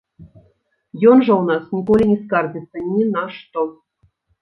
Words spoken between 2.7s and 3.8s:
ні на што.